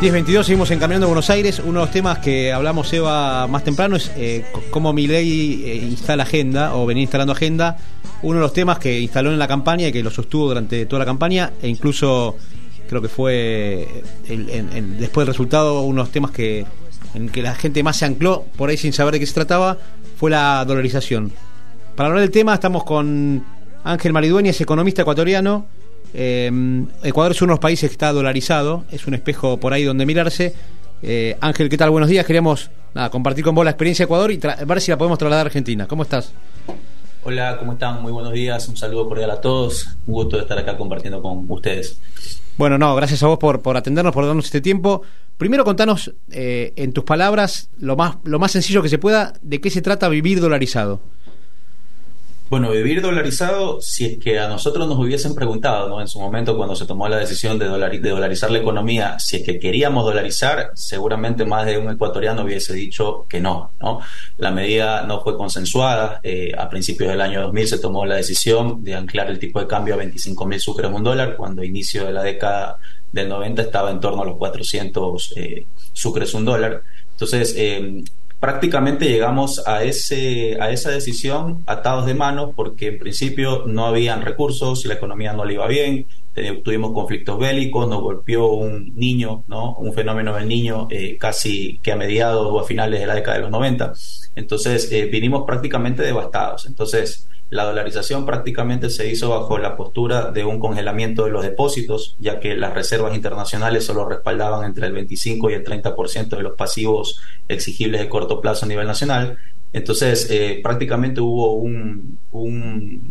10.22, 0.00 0.44
seguimos 0.44 0.70
encaminando 0.70 1.04
a 1.04 1.08
Buenos 1.08 1.28
Aires. 1.28 1.58
Uno 1.58 1.80
de 1.80 1.84
los 1.84 1.90
temas 1.90 2.20
que 2.20 2.54
hablamos, 2.54 2.90
Eva, 2.90 3.46
más 3.48 3.62
temprano 3.64 3.96
es 3.96 4.10
eh, 4.16 4.46
cómo 4.70 4.94
mi 4.94 5.06
ley 5.06 5.62
eh, 5.66 5.74
instala 5.76 6.22
agenda 6.22 6.74
o 6.74 6.86
venía 6.86 7.02
instalando 7.02 7.34
agenda. 7.34 7.76
Uno 8.22 8.36
de 8.36 8.40
los 8.40 8.54
temas 8.54 8.78
que 8.78 8.98
instaló 8.98 9.30
en 9.30 9.38
la 9.38 9.46
campaña 9.46 9.88
y 9.88 9.92
que 9.92 10.02
lo 10.02 10.10
sostuvo 10.10 10.48
durante 10.48 10.86
toda 10.86 11.00
la 11.00 11.04
campaña 11.04 11.52
e 11.60 11.68
incluso 11.68 12.38
creo 12.88 13.02
que 13.02 13.08
fue 13.08 13.86
después 14.26 15.26
del 15.26 15.34
resultado 15.34 15.82
uno 15.82 16.00
de 16.00 16.06
los 16.06 16.12
temas 16.12 16.30
que 16.30 16.64
en 17.12 17.28
que 17.28 17.42
la 17.42 17.54
gente 17.54 17.82
más 17.82 17.98
se 17.98 18.06
ancló 18.06 18.46
por 18.56 18.70
ahí 18.70 18.78
sin 18.78 18.94
saber 18.94 19.12
de 19.12 19.20
qué 19.20 19.26
se 19.26 19.34
trataba 19.34 19.76
fue 20.16 20.30
la 20.30 20.64
dolarización. 20.64 21.30
Para 21.94 22.06
hablar 22.06 22.22
del 22.22 22.30
tema 22.30 22.54
estamos 22.54 22.84
con 22.84 23.44
Ángel 23.84 24.14
Maridueña, 24.14 24.50
es 24.50 24.60
economista 24.62 25.02
ecuatoriano 25.02 25.66
eh, 26.14 26.50
Ecuador 27.02 27.32
es 27.32 27.42
uno 27.42 27.50
de 27.50 27.54
los 27.54 27.60
países 27.60 27.90
que 27.90 27.94
está 27.94 28.12
dolarizado, 28.12 28.84
es 28.90 29.06
un 29.06 29.14
espejo 29.14 29.58
por 29.58 29.72
ahí 29.72 29.84
donde 29.84 30.06
mirarse. 30.06 30.54
Eh, 31.02 31.36
Ángel, 31.40 31.68
¿qué 31.68 31.76
tal? 31.76 31.90
Buenos 31.90 32.08
días. 32.08 32.26
Queríamos 32.26 32.70
compartir 33.10 33.44
con 33.44 33.54
vos 33.54 33.64
la 33.64 33.70
experiencia 33.70 34.04
de 34.04 34.06
Ecuador 34.06 34.32
y 34.32 34.38
ver 34.38 34.80
si 34.80 34.90
la 34.90 34.98
podemos 34.98 35.18
trasladar 35.18 35.46
a 35.46 35.48
Argentina. 35.48 35.86
¿Cómo 35.86 36.02
estás? 36.02 36.32
Hola, 37.22 37.56
¿cómo 37.58 37.72
están? 37.72 38.02
Muy 38.02 38.12
buenos 38.12 38.32
días. 38.32 38.66
Un 38.68 38.76
saludo 38.76 39.08
cordial 39.08 39.30
a 39.30 39.40
todos. 39.40 39.86
Un 40.06 40.14
gusto 40.14 40.36
de 40.36 40.42
estar 40.42 40.58
acá 40.58 40.76
compartiendo 40.76 41.20
con 41.20 41.44
ustedes. 41.48 41.98
Bueno, 42.56 42.78
no, 42.78 42.94
gracias 42.94 43.22
a 43.22 43.26
vos 43.26 43.38
por, 43.38 43.62
por 43.62 43.76
atendernos, 43.76 44.12
por 44.12 44.26
darnos 44.26 44.46
este 44.46 44.60
tiempo. 44.60 45.02
Primero 45.36 45.64
contanos 45.64 46.12
eh, 46.30 46.74
en 46.76 46.92
tus 46.92 47.04
palabras 47.04 47.70
lo 47.78 47.96
más, 47.96 48.16
lo 48.24 48.38
más 48.38 48.52
sencillo 48.52 48.82
que 48.82 48.90
se 48.90 48.98
pueda 48.98 49.32
de 49.40 49.60
qué 49.60 49.70
se 49.70 49.80
trata 49.80 50.08
vivir 50.08 50.40
dolarizado. 50.40 51.00
Bueno, 52.50 52.72
vivir 52.72 53.00
dolarizado, 53.00 53.80
si 53.80 54.06
es 54.06 54.18
que 54.18 54.40
a 54.40 54.48
nosotros 54.48 54.88
nos 54.88 54.98
hubiesen 54.98 55.36
preguntado, 55.36 55.88
¿no? 55.88 56.00
En 56.00 56.08
su 56.08 56.18
momento, 56.18 56.56
cuando 56.56 56.74
se 56.74 56.84
tomó 56.84 57.08
la 57.08 57.18
decisión 57.18 57.60
de, 57.60 57.66
dolarizar 57.66 58.50
la 58.50 58.58
economía, 58.58 59.20
si 59.20 59.36
es 59.36 59.44
que 59.44 59.60
queríamos 59.60 60.04
dolarizar, 60.04 60.72
seguramente 60.74 61.44
más 61.44 61.64
de 61.64 61.78
un 61.78 61.88
ecuatoriano 61.88 62.42
hubiese 62.42 62.74
dicho 62.74 63.24
que 63.28 63.38
no, 63.38 63.70
¿no? 63.78 64.00
La 64.36 64.50
medida 64.50 65.02
no 65.06 65.20
fue 65.20 65.36
consensuada. 65.36 66.18
Eh, 66.24 66.52
a 66.58 66.68
principios 66.68 67.12
del 67.12 67.20
año 67.20 67.40
2000 67.42 67.68
se 67.68 67.78
tomó 67.78 68.04
la 68.04 68.16
decisión 68.16 68.82
de 68.82 68.96
anclar 68.96 69.30
el 69.30 69.38
tipo 69.38 69.60
de 69.60 69.68
cambio 69.68 69.94
a 69.94 69.98
25 69.98 70.44
mil 70.44 70.58
sucres 70.58 70.90
un 70.90 71.04
dólar, 71.04 71.36
cuando 71.36 71.62
a 71.62 71.64
inicio 71.64 72.04
de 72.04 72.12
la 72.12 72.24
década 72.24 72.78
del 73.12 73.28
90 73.28 73.62
estaba 73.62 73.92
en 73.92 74.00
torno 74.00 74.22
a 74.22 74.24
los 74.24 74.36
400 74.36 75.34
eh, 75.36 75.66
sucres 75.92 76.34
un 76.34 76.44
dólar. 76.44 76.82
Entonces, 77.12 77.54
eh, 77.56 78.02
prácticamente 78.40 79.06
llegamos 79.06 79.62
a, 79.66 79.84
ese, 79.84 80.56
a 80.60 80.70
esa 80.70 80.90
decisión 80.90 81.62
atados 81.66 82.06
de 82.06 82.14
manos 82.14 82.52
porque 82.56 82.88
en 82.88 82.98
principio 82.98 83.64
no 83.66 83.84
habían 83.86 84.22
recursos, 84.22 84.86
la 84.86 84.94
economía 84.94 85.34
no 85.34 85.44
le 85.44 85.54
iba 85.54 85.66
bien, 85.66 86.06
tuvimos 86.64 86.92
conflictos 86.92 87.38
bélicos, 87.38 87.86
nos 87.86 88.00
golpeó 88.00 88.46
un 88.46 88.92
niño, 88.96 89.44
¿no? 89.46 89.74
un 89.76 89.92
fenómeno 89.92 90.34
del 90.34 90.48
niño 90.48 90.88
eh, 90.90 91.18
casi 91.18 91.78
que 91.82 91.92
a 91.92 91.96
mediados 91.96 92.46
o 92.50 92.60
a 92.60 92.64
finales 92.64 93.00
de 93.00 93.06
la 93.06 93.14
década 93.14 93.36
de 93.36 93.42
los 93.42 93.50
90. 93.50 93.92
Entonces 94.36 94.90
eh, 94.90 95.04
vinimos 95.06 95.44
prácticamente 95.46 96.02
devastados. 96.02 96.64
Entonces 96.66 97.28
la 97.50 97.64
dolarización 97.64 98.24
prácticamente 98.24 98.90
se 98.90 99.10
hizo 99.10 99.30
bajo 99.30 99.58
la 99.58 99.76
postura 99.76 100.30
de 100.30 100.44
un 100.44 100.60
congelamiento 100.60 101.24
de 101.24 101.32
los 101.32 101.42
depósitos, 101.42 102.16
ya 102.20 102.38
que 102.38 102.56
las 102.56 102.74
reservas 102.74 103.14
internacionales 103.14 103.84
solo 103.84 104.08
respaldaban 104.08 104.64
entre 104.64 104.86
el 104.86 104.92
25 104.92 105.50
y 105.50 105.54
el 105.54 105.64
30% 105.64 106.28
de 106.28 106.42
los 106.42 106.56
pasivos 106.56 107.20
exigibles 107.48 108.00
de 108.00 108.08
corto 108.08 108.40
plazo 108.40 108.64
a 108.64 108.68
nivel 108.68 108.86
nacional. 108.86 109.36
Entonces, 109.72 110.28
eh, 110.30 110.60
prácticamente 110.62 111.20
hubo 111.20 111.54
un, 111.54 112.18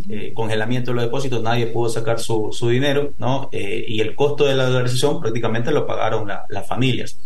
eh, 0.09 0.33
congelamiento 0.33 0.91
de 0.91 0.95
los 0.95 1.03
depósitos, 1.05 1.41
nadie 1.41 1.67
pudo 1.67 1.89
sacar 1.89 2.19
su, 2.19 2.51
dinero, 2.69 3.13
¿no? 3.17 3.49
Eh, 3.51 3.85
y 3.87 4.01
el 4.01 4.15
costo 4.15 4.45
de 4.45 4.55
la 4.55 4.65
dolarización 4.65 5.21
prácticamente 5.21 5.71
lo 5.71 5.85
pagaron 5.85 6.27
las 6.27 6.67
familias. 6.67 7.17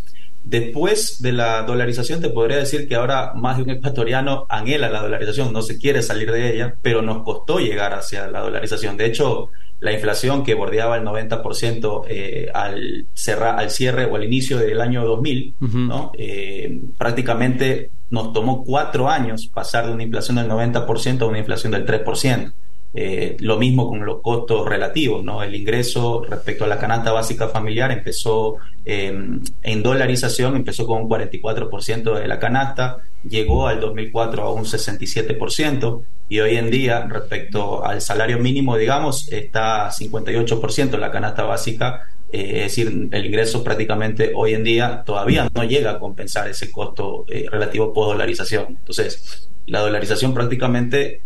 Después 0.43 1.21
de 1.21 1.31
la 1.31 1.63
dolarización, 1.63 2.21
te 2.21 2.29
podría 2.29 2.57
decir 2.57 2.87
que 2.87 2.95
ahora 2.95 3.33
más 3.33 3.57
de 3.57 3.63
un 3.63 3.69
ecuatoriano 3.69 4.45
anhela 4.49 4.89
la 4.89 5.01
dolarización, 5.01 5.53
no 5.53 5.61
se 5.61 5.77
quiere 5.77 6.01
salir 6.01 6.31
de 6.31 6.53
ella, 6.53 6.75
pero 6.81 7.01
nos 7.01 7.23
costó 7.23 7.59
llegar 7.59 7.93
hacia 7.93 8.27
la 8.27 8.41
dolarización. 8.41 8.97
De 8.97 9.05
hecho, 9.05 9.49
la 9.79 9.91
inflación 9.91 10.43
que 10.43 10.53
bordeaba 10.53 10.97
el 10.97 11.03
90% 11.03 12.05
eh, 12.07 12.49
al, 12.53 13.05
cerrar, 13.13 13.59
al 13.59 13.69
cierre 13.69 14.05
o 14.05 14.15
al 14.15 14.23
inicio 14.23 14.57
del 14.57 14.79
año 14.79 15.05
2000, 15.05 15.55
¿no? 15.59 16.11
Eh, 16.17 16.81
prácticamente 16.97 17.89
nos 18.09 18.31
tomó 18.31 18.63
cuatro 18.63 19.09
años 19.09 19.49
pasar 19.53 19.87
de 19.87 19.93
una 19.93 20.03
inflación 20.03 20.37
del 20.37 20.47
90% 20.47 21.21
a 21.21 21.25
una 21.25 21.39
inflación 21.39 21.71
del 21.71 21.85
3%. 21.85 22.53
Eh, 22.95 23.37
lo 23.39 23.57
mismo 23.57 23.89
con 23.89 24.05
los 24.05 24.21
costos 24.21 24.69
relativos, 24.69 25.23
¿no? 25.23 25.41
El 25.41 25.55
ingreso 25.55 26.23
respecto 26.29 26.65
a 26.65 26.67
la 26.67 26.77
canasta 26.77 27.11
básica 27.11 27.47
familiar 27.47 27.91
empezó 27.91 28.57
em, 28.85 29.41
en 29.63 29.81
dolarización, 29.81 30.55
empezó 30.55 30.85
con 30.85 31.01
un 31.01 31.09
44% 31.09 32.13
de 32.13 32.27
la 32.27 32.37
canasta, 32.37 32.99
llegó 33.27 33.67
al 33.67 33.79
2004 33.79 34.43
a 34.43 34.53
un 34.53 34.65
67% 34.65 36.03
y 36.29 36.39
hoy 36.39 36.55
en 36.55 36.69
día 36.69 37.07
respecto 37.07 37.83
al 37.83 37.99
salario 37.99 38.37
mínimo, 38.37 38.77
digamos, 38.77 39.27
está 39.31 39.89
58% 39.89 40.95
la 40.99 41.09
canasta 41.09 41.45
básica, 41.45 42.03
eh, 42.31 42.57
es 42.57 42.75
decir, 42.75 43.09
el 43.11 43.25
ingreso 43.25 43.63
prácticamente 43.63 44.33
hoy 44.35 44.53
en 44.53 44.63
día 44.63 45.01
todavía 45.03 45.49
no 45.55 45.63
llega 45.63 45.91
a 45.91 45.99
compensar 45.99 46.47
ese 46.47 46.69
costo 46.71 47.25
eh, 47.27 47.47
relativo 47.49 47.91
por 47.91 48.09
dolarización. 48.09 48.65
Entonces, 48.69 49.49
la 49.65 49.79
dolarización 49.79 50.33
prácticamente 50.33 51.21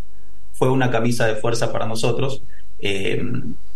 fue 0.57 0.69
una 0.69 0.89
camisa 0.89 1.27
de 1.27 1.35
fuerza 1.35 1.71
para 1.71 1.85
nosotros. 1.85 2.41
Eh, 2.79 3.21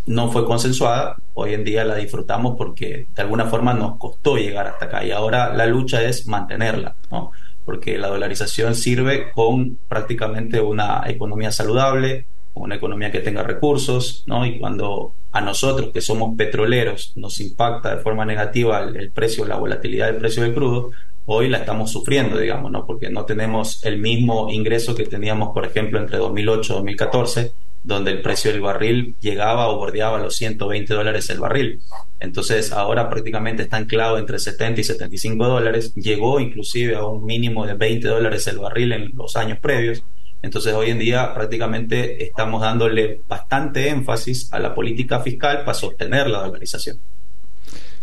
no 0.07 0.31
fue 0.31 0.45
consensuada, 0.45 1.15
hoy 1.35 1.53
en 1.53 1.63
día 1.63 1.83
la 1.85 1.95
disfrutamos 1.95 2.55
porque 2.57 3.05
de 3.15 3.21
alguna 3.21 3.45
forma 3.45 3.73
nos 3.73 3.97
costó 3.97 4.35
llegar 4.35 4.67
hasta 4.67 4.85
acá 4.85 5.03
y 5.03 5.11
ahora 5.11 5.53
la 5.53 5.67
lucha 5.67 6.01
es 6.01 6.27
mantenerla, 6.27 6.95
¿no? 7.11 7.31
porque 7.65 7.97
la 7.97 8.07
dolarización 8.07 8.73
sirve 8.73 9.31
con 9.31 9.77
prácticamente 9.87 10.59
una 10.59 11.03
economía 11.05 11.51
saludable, 11.51 12.25
una 12.55 12.75
economía 12.75 13.11
que 13.11 13.19
tenga 13.19 13.43
recursos, 13.43 14.23
¿no? 14.25 14.45
y 14.45 14.59
cuando 14.59 15.13
a 15.31 15.39
nosotros 15.39 15.91
que 15.93 16.01
somos 16.01 16.35
petroleros 16.35 17.13
nos 17.15 17.39
impacta 17.39 17.95
de 17.95 18.01
forma 18.01 18.25
negativa 18.25 18.81
el, 18.81 18.97
el 18.97 19.11
precio, 19.11 19.45
la 19.45 19.57
volatilidad 19.57 20.07
del 20.07 20.17
precio 20.17 20.41
del 20.41 20.55
crudo, 20.55 20.91
hoy 21.31 21.49
la 21.49 21.59
estamos 21.59 21.91
sufriendo, 21.91 22.37
digamos, 22.37 22.71
¿no? 22.71 22.85
Porque 22.85 23.09
no 23.09 23.25
tenemos 23.25 23.83
el 23.85 23.97
mismo 23.97 24.51
ingreso 24.51 24.95
que 24.95 25.05
teníamos, 25.05 25.53
por 25.53 25.65
ejemplo, 25.65 25.99
entre 25.99 26.17
2008 26.17 26.73
y 26.73 26.75
2014, 26.75 27.53
donde 27.83 28.11
el 28.11 28.21
precio 28.21 28.51
del 28.51 28.61
barril 28.61 29.15
llegaba 29.21 29.67
o 29.69 29.77
bordeaba 29.77 30.19
los 30.19 30.35
120 30.35 30.93
dólares 30.93 31.29
el 31.29 31.39
barril. 31.39 31.81
Entonces 32.19 32.71
ahora 32.71 33.09
prácticamente 33.09 33.63
está 33.63 33.77
anclado 33.77 34.17
entre 34.17 34.37
70 34.37 34.81
y 34.81 34.83
75 34.83 35.47
dólares, 35.47 35.93
llegó 35.95 36.39
inclusive 36.39 36.95
a 36.95 37.05
un 37.05 37.25
mínimo 37.25 37.65
de 37.65 37.73
20 37.73 38.07
dólares 38.07 38.47
el 38.47 38.59
barril 38.59 38.91
en 38.93 39.11
los 39.15 39.35
años 39.35 39.57
previos. 39.59 40.03
Entonces 40.43 40.73
hoy 40.73 40.89
en 40.91 40.99
día 40.99 41.33
prácticamente 41.33 42.23
estamos 42.23 42.61
dándole 42.61 43.21
bastante 43.27 43.89
énfasis 43.89 44.51
a 44.53 44.59
la 44.59 44.73
política 44.73 45.19
fiscal 45.19 45.59
para 45.59 45.73
sostener 45.73 46.29
la 46.29 46.43
dolarización. 46.43 46.99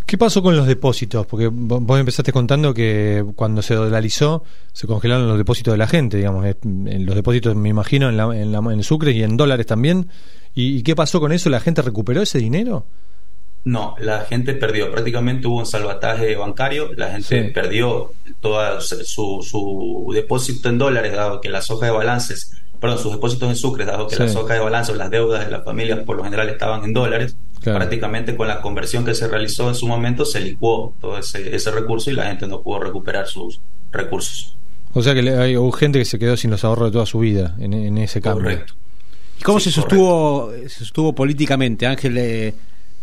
¿Qué 0.09 0.17
pasó 0.17 0.43
con 0.43 0.57
los 0.57 0.67
depósitos? 0.67 1.27
Porque 1.27 1.51
vos 1.53 2.01
empezaste 2.01 2.33
contando 2.33 2.73
que 2.73 3.23
cuando 3.37 3.61
se 3.61 3.75
dolarizó 3.75 4.43
se 4.73 4.87
congelaron 4.87 5.29
los 5.29 5.37
depósitos 5.37 5.75
de 5.75 5.77
la 5.77 5.87
gente, 5.87 6.17
digamos, 6.17 6.47
en 6.47 7.05
los 7.05 7.15
depósitos 7.15 7.55
me 7.55 7.69
imagino 7.69 8.09
en, 8.09 8.17
la, 8.17 8.25
en, 8.35 8.51
la, 8.51 8.61
en 8.73 8.83
Sucre 8.83 9.13
y 9.13 9.23
en 9.23 9.37
dólares 9.37 9.67
también. 9.67 10.09
¿Y, 10.55 10.83
qué 10.83 10.97
pasó 10.97 11.21
con 11.21 11.31
eso? 11.31 11.51
¿La 11.51 11.61
gente 11.61 11.83
recuperó 11.83 12.23
ese 12.23 12.39
dinero? 12.39 12.87
No, 13.65 13.97
la 13.99 14.23
gente 14.23 14.55
perdió. 14.55 14.91
Prácticamente 14.91 15.47
hubo 15.47 15.59
un 15.59 15.67
salvataje 15.67 16.37
bancario. 16.37 16.91
La 16.95 17.11
gente 17.11 17.51
perdió 17.53 18.13
todo 18.41 18.81
su, 18.81 19.43
su 19.43 20.11
depósito 20.15 20.71
en 20.71 20.79
dólares, 20.79 21.13
dado 21.13 21.39
que 21.43 21.51
las 21.51 21.71
hojas 21.71 21.91
de 21.91 21.95
balances 21.95 22.59
perdón, 22.81 22.99
sus 22.99 23.13
depósitos 23.13 23.49
en 23.49 23.57
sucre, 23.57 23.85
dado 23.85 24.07
que 24.07 24.17
las 24.17 24.35
hojas 24.37 24.57
de 24.57 24.65
balance 24.65 24.93
o 24.93 24.95
las 24.95 25.11
deudas 25.11 25.45
de 25.45 25.51
las 25.51 25.65
familias 25.65 26.01
por 26.01 26.17
lo 26.17 26.25
general 26.25 26.49
estaban 26.49 26.85
en 26.85 26.93
dólares, 26.93 27.37
prácticamente 27.63 28.37
con 28.37 28.49
la 28.49 28.61
conversión 28.61 29.05
que 29.05 29.15
se 29.15 29.29
realizó 29.29 29.69
en 29.69 29.75
su 29.75 29.87
momento 29.87 30.25
se 30.25 30.41
licuó 30.41 30.95
todo 31.01 31.19
ese, 31.19 31.55
ese 31.55 31.71
recurso 31.71 32.11
y 32.11 32.15
la 32.15 32.27
gente 32.27 32.47
no 32.47 32.63
pudo 32.63 32.81
recuperar 32.81 33.27
sus 33.27 33.61
recursos. 33.91 34.57
O 34.93 35.03
sea 35.03 35.15
que 35.15 35.21
hay, 35.31 35.57
hubo 35.57 35.71
gente 35.73 35.99
que 35.99 36.05
se 36.05 36.19
quedó 36.19 36.37
sin 36.37 36.51
los 36.51 36.65
ahorros 36.65 36.89
de 36.89 36.93
toda 36.93 37.07
su 37.07 37.19
vida 37.19 37.55
en, 37.59 37.99
ese 37.99 38.21
cambio. 38.21 38.45
Correcto. 38.45 38.75
¿Y 39.39 39.43
cómo 39.43 39.61
se, 39.61 39.71
sostuvo, 39.71 40.51
se 40.63 40.69
sostuvo 40.69 41.15
políticamente? 41.15 41.87
Ángel, 41.87 42.17
eh, 42.19 42.55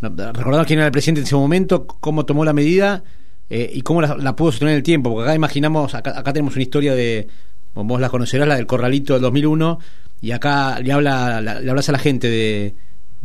recordamos 0.01 0.67
quién 0.67 0.79
era 0.79 0.87
el 0.87 0.91
presidente 0.91 1.21
en 1.21 1.27
ese 1.27 1.35
momento, 1.35 1.85
cómo 1.85 2.25
tomó 2.25 2.43
la 2.43 2.53
medida 2.53 3.03
eh, 3.49 3.69
y 3.73 3.81
cómo 3.81 4.01
la, 4.01 4.35
pudo 4.35 4.51
sostener 4.51 4.73
en 4.73 4.77
el 4.77 4.83
tiempo, 4.83 5.11
porque 5.11 5.29
acá 5.29 5.35
imaginamos, 5.35 5.93
acá 5.95 6.33
tenemos 6.33 6.55
una 6.55 6.63
historia 6.63 6.95
de 6.95 7.27
vos 7.73 7.99
la 7.99 8.09
conocerás, 8.09 8.47
la 8.47 8.55
del 8.55 8.65
Corralito 8.65 9.13
del 9.13 9.21
2001, 9.21 9.79
y 10.21 10.31
acá 10.31 10.79
le, 10.79 10.91
habla, 10.91 11.41
le 11.41 11.69
hablas 11.69 11.89
a 11.89 11.91
la 11.91 11.99
gente 11.99 12.29
de, 12.29 12.75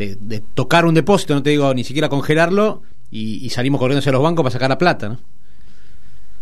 de, 0.08 0.42
tocar 0.54 0.84
un 0.84 0.94
depósito, 0.94 1.34
no 1.34 1.42
te 1.42 1.50
digo 1.50 1.72
ni 1.74 1.84
siquiera 1.84 2.08
congelarlo, 2.08 2.82
y, 3.10 3.48
salimos 3.50 3.80
corriendo 3.80 3.98
hacia 3.98 4.12
los 4.12 4.22
bancos 4.22 4.44
para 4.44 4.52
sacar 4.52 4.70
la 4.70 4.78
plata, 4.78 5.08
¿no? 5.08 5.18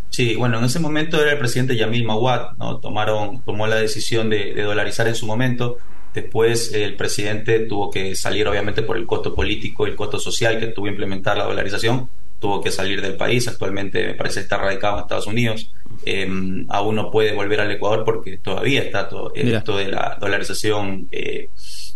Sí, 0.09 0.35
bueno, 0.35 0.59
en 0.59 0.65
ese 0.65 0.79
momento 0.79 1.21
era 1.21 1.31
el 1.31 1.39
presidente 1.39 1.75
Yamil 1.75 2.03
Mawad, 2.03 2.57
¿no? 2.57 2.77
Tomaron, 2.79 3.41
tomó 3.41 3.67
la 3.67 3.75
decisión 3.75 4.29
de, 4.29 4.53
de 4.53 4.63
dolarizar 4.63 5.07
en 5.07 5.15
su 5.15 5.25
momento. 5.25 5.77
Después 6.13 6.73
el 6.73 6.95
presidente 6.95 7.59
tuvo 7.61 7.89
que 7.89 8.15
salir, 8.15 8.47
obviamente, 8.47 8.81
por 8.81 8.97
el 8.97 9.05
costo 9.05 9.35
político 9.35 9.85
y 9.85 9.91
el 9.91 9.95
costo 9.95 10.19
social 10.19 10.59
que 10.59 10.67
tuvo 10.67 10.87
implementar 10.87 11.37
la 11.37 11.45
dolarización 11.45 12.09
tuvo 12.39 12.61
que 12.61 12.71
salir 12.71 13.01
del 13.01 13.15
país, 13.17 13.47
actualmente 13.47 14.05
me 14.05 14.13
parece 14.13 14.39
está 14.39 14.57
radicado 14.57 14.97
en 14.97 15.01
Estados 15.01 15.27
Unidos. 15.27 15.71
Em, 16.05 16.65
aún 16.69 16.95
no 16.95 17.11
puede 17.11 17.33
volver 17.33 17.59
al 17.59 17.71
Ecuador 17.71 18.03
porque 18.05 18.37
todavía 18.37 18.81
está 18.81 19.09
todo 19.09 19.31
esto 19.35 19.77
de 19.77 19.89
la 19.89 20.17
dolarización 20.19 21.09
eh, 21.11 21.49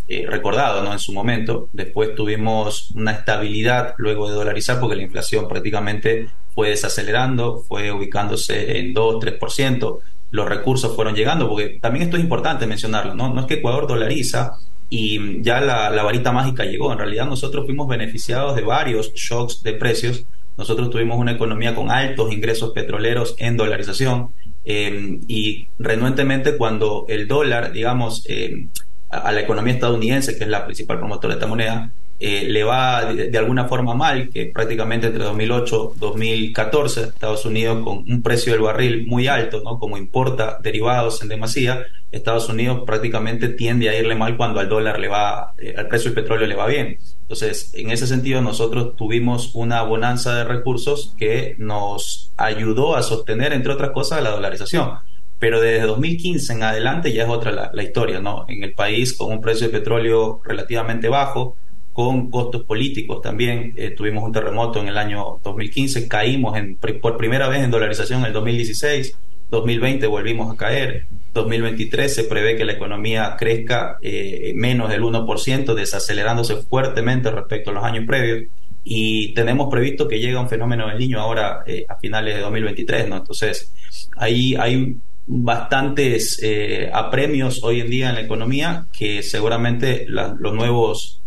eh, 0.09 0.25
recordado 0.27 0.83
¿no? 0.83 0.91
en 0.91 0.99
su 0.99 1.13
momento. 1.13 1.69
Después 1.71 2.13
tuvimos 2.13 2.91
una 2.91 3.11
estabilidad 3.11 3.95
luego 3.97 4.29
de 4.29 4.35
dolarizar 4.35 4.79
porque 4.79 4.97
la 4.97 5.03
inflación 5.03 5.47
prácticamente 5.47 6.27
fue 6.53 6.69
desacelerando, 6.69 7.63
fue 7.67 7.91
ubicándose 7.91 8.79
en 8.79 8.93
2-3%. 8.93 9.99
Los 10.31 10.49
recursos 10.49 10.95
fueron 10.95 11.15
llegando, 11.15 11.47
porque 11.47 11.77
también 11.79 12.03
esto 12.03 12.17
es 12.17 12.23
importante 12.23 12.67
mencionarlo, 12.67 13.13
¿no? 13.15 13.33
No 13.33 13.41
es 13.41 13.47
que 13.47 13.55
Ecuador 13.55 13.87
dolariza 13.87 14.57
y 14.89 15.41
ya 15.41 15.61
la, 15.61 15.89
la 15.89 16.03
varita 16.03 16.31
mágica 16.31 16.65
llegó. 16.65 16.91
En 16.91 16.97
realidad 16.97 17.25
nosotros 17.25 17.65
fuimos 17.65 17.87
beneficiados 17.87 18.55
de 18.55 18.63
varios 18.63 19.13
shocks 19.13 19.63
de 19.63 19.73
precios 19.73 20.25
nosotros 20.57 20.89
tuvimos 20.89 21.17
una 21.17 21.31
economía 21.31 21.73
con 21.73 21.89
altos 21.89 22.31
ingresos 22.31 22.71
petroleros 22.71 23.35
en 23.39 23.57
dolarización 23.57 24.29
eh, 24.65 25.19
y 25.27 25.67
renuentemente 25.79 26.57
cuando 26.57 27.05
el 27.09 27.27
dólar, 27.27 27.71
digamos, 27.71 28.23
eh, 28.29 28.67
a, 29.09 29.31
la 29.31 29.41
economía 29.41 29.73
estadounidense, 29.73 30.37
que 30.37 30.43
es 30.43 30.49
la 30.49 30.65
principal 30.65 30.99
promotora 30.99 31.33
de 31.33 31.39
esta 31.39 31.47
moneda, 31.47 31.91
eh, 32.19 32.45
le 32.47 32.63
va 32.63 33.13
de, 33.13 33.37
alguna 33.37 33.65
forma 33.65 33.93
mal, 33.95 34.29
que 34.29 34.45
prácticamente 34.45 35.07
entre 35.07 35.23
2008 35.23 35.93
y 35.95 35.99
2014 35.99 37.01
Estados 37.01 37.45
Unidos 37.45 37.83
con 37.83 38.05
un 38.09 38.21
precio 38.21 38.53
del 38.53 38.61
barril 38.61 39.05
muy 39.07 39.27
alto, 39.27 39.61
¿no? 39.63 39.77
como 39.77 39.97
importa 39.97 40.59
derivados 40.61 41.21
en 41.21 41.27
demasía, 41.27 41.85
Estados 42.11 42.47
Unidos 42.47 42.83
prácticamente 42.85 43.49
tiende 43.49 43.89
a 43.89 43.99
irle 43.99 44.15
mal 44.15 44.37
cuando 44.37 44.59
al 44.59 44.69
dólar 44.69 44.99
le 44.99 45.07
va, 45.07 45.53
al 45.75 45.87
precio 45.87 46.11
del 46.11 46.23
petróleo 46.23 46.47
le 46.47 46.55
va 46.55 46.67
bien. 46.67 46.97
Entonces, 47.23 47.71
en 47.73 47.89
ese 47.89 48.05
sentido, 48.05 48.41
nosotros 48.41 48.95
tuvimos 48.95 49.55
una 49.55 49.81
bonanza 49.81 50.35
de 50.35 50.43
recursos 50.43 51.15
que 51.17 51.55
nos 51.57 52.31
ayudó 52.37 52.95
a 52.95 53.03
sostener, 53.03 53.53
entre 53.53 53.71
otras 53.71 53.91
cosas, 53.91 54.21
la 54.21 54.31
dolarización. 54.31 54.91
Pero 55.39 55.59
desde 55.59 55.87
2015 55.87 56.53
en 56.53 56.63
adelante 56.63 57.11
ya 57.11 57.23
es 57.23 57.29
otra 57.29 57.71
la, 57.73 57.83
historia, 57.83 58.19
¿no? 58.19 58.45
En 58.47 58.63
el 58.63 58.73
país, 58.73 59.13
con 59.13 59.31
un 59.31 59.41
precio 59.41 59.67
de 59.67 59.73
petróleo 59.73 60.41
relativamente 60.43 61.09
bajo, 61.09 61.55
con 61.93 62.29
costos 62.29 62.63
políticos 62.63 63.21
también. 63.21 63.73
Eh, 63.77 63.91
tuvimos 63.91 64.23
un 64.23 64.31
terremoto 64.31 64.79
en 64.79 64.89
el 64.89 64.97
año 64.97 65.39
2015, 65.43 66.07
caímos 66.07 66.57
en, 66.57 66.77
por 66.77 67.17
primera 67.17 67.47
vez 67.47 67.63
en 67.63 67.71
dolarización 67.71 68.21
en 68.21 68.27
el 68.27 68.33
2016, 68.33 69.17
2020 69.49 70.07
volvimos 70.07 70.53
a 70.53 70.57
caer, 70.57 71.05
2023 71.33 72.13
se 72.13 72.23
prevé 72.25 72.55
que 72.55 72.63
la 72.63 72.73
economía 72.73 73.35
crezca 73.37 73.97
eh, 74.01 74.53
menos 74.55 74.89
del 74.89 75.01
1%, 75.01 75.73
desacelerándose 75.73 76.57
fuertemente 76.57 77.31
respecto 77.31 77.71
a 77.71 77.73
los 77.73 77.83
años 77.83 78.05
previos. 78.05 78.49
Y 78.83 79.33
tenemos 79.33 79.69
previsto 79.71 80.07
que 80.07 80.19
llegue 80.19 80.37
un 80.37 80.49
fenómeno 80.49 80.87
del 80.87 80.99
niño 80.99 81.19
ahora 81.19 81.63
eh, 81.65 81.85
a 81.87 81.95
finales 81.95 82.35
de 82.35 82.41
2023, 82.41 83.09
¿no? 83.09 83.17
Entonces, 83.17 83.71
ahí 84.17 84.55
hay 84.55 84.95
bastantes 85.25 86.39
eh, 86.43 86.91
apremios 86.93 87.63
hoy 87.63 87.79
en 87.79 87.89
día 87.89 88.09
en 88.09 88.15
la 88.15 88.21
economía 88.21 88.85
que 88.91 89.23
seguramente 89.23 90.05
los 90.07 90.53
nuevos 90.53 91.19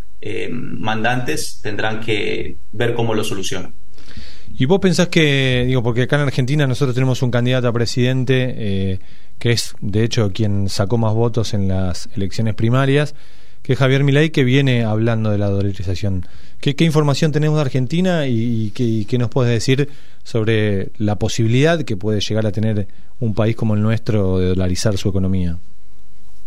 mandantes 0.51 1.61
tendrán 1.63 2.01
que 2.01 2.57
ver 2.73 2.95
cómo 2.95 3.15
lo 3.15 3.23
solucionan. 3.23 3.73
¿Y 4.59 4.65
vos 4.65 4.81
pensás 4.81 5.09
que, 5.09 5.65
digo, 5.67 5.83
porque 5.83 6.03
acá 6.03 6.17
en 6.17 6.23
Argentina 6.23 6.67
nosotros 6.67 6.95
tenemos 6.95 7.21
un 7.23 7.31
candidato 7.31 7.69
a 7.69 7.73
presidente 7.73 8.55
eh, 8.57 9.01
que 9.39 9.53
es, 9.53 9.75
de 9.81 10.03
hecho, 10.03 10.33
quien 10.33 10.71
sacó 10.71 10.97
más 10.97 11.13
votos 11.13 11.53
en 11.53 11.69
las 11.69 12.09
elecciones 12.17 12.55
primarias, 12.55 13.15
que 13.63 13.75
es 13.75 13.79
Javier 13.79 14.03
Milei, 14.03 14.31
que 14.31 14.45
viene 14.45 14.85
hablando 14.85 15.31
de 15.31 15.37
la 15.37 15.51
dolarización. 15.51 16.27
¿Qué, 16.61 16.75
información 16.85 17.33
tenemos 17.33 17.57
de 17.57 17.63
Argentina 17.63 18.27
y, 18.27 18.71
qué, 18.71 19.19
nos 19.19 19.29
puedes 19.29 19.53
decir 19.53 19.91
sobre 20.23 20.91
la 20.97 21.17
posibilidad 21.17 21.83
que 21.83 21.97
puede 21.97 22.21
llegar 22.21 22.47
a 22.47 22.53
tener 22.53 22.89
un 23.21 23.35
país 23.35 23.57
como 23.57 23.75
el 23.75 23.83
nuestro 23.83 24.39
de 24.39 24.49
dolarizar 24.49 24.97
su 24.97 25.11
economía? 25.11 25.59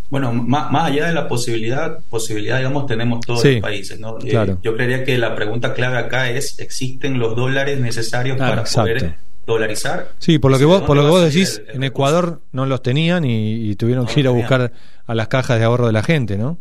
Bueno, 0.10 0.34
más, 0.34 0.74
allá 0.74 1.08
de 1.08 1.14
la 1.14 1.28
posibilidad, 1.28 2.00
posibilidad, 2.10 2.58
digamos, 2.58 2.88
tenemos 2.88 3.20
todos 3.20 3.46
los 3.46 3.62
países, 3.62 4.00
¿no? 4.00 4.18
Eh, 4.24 4.56
yo 4.64 4.76
creería 4.76 5.04
que 5.04 5.18
la 5.20 5.36
pregunta 5.36 5.74
clave 5.74 5.98
acá 6.00 6.30
es, 6.32 6.58
¿existen 6.60 7.20
los 7.20 7.36
dólares 7.36 7.80
necesarios 7.80 8.38
para 8.38 8.64
poder 8.64 9.18
dolarizar? 9.46 10.10
Sí, 10.18 10.40
por 10.40 10.50
lo 10.50 10.58
que 10.58 10.66
vos, 10.66 10.82
por 10.82 10.98
lo 10.98 11.04
que 11.04 11.10
vos 11.10 11.24
decís, 11.24 11.62
en 11.72 11.84
Ecuador 11.84 12.42
no 12.52 12.66
los 12.66 12.82
tenían 12.82 13.24
y, 13.24 13.76
tuvieron 13.76 14.08
que 14.08 14.20
ir 14.20 14.28
a 14.28 14.32
buscar 14.32 14.72
a 15.06 15.16
las 15.16 15.28
cajas 15.28 15.60
de 15.60 15.66
ahorro 15.66 15.86
de 15.86 15.94
la 15.94 16.02
gente, 16.02 16.38
¿no? 16.38 16.58